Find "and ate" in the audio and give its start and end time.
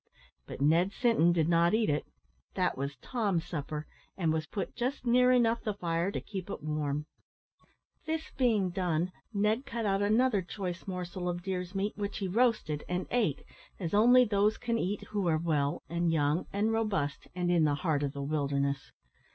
12.89-13.43